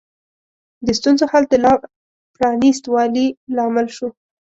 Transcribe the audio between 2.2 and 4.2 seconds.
پرانیست والي لامل شو.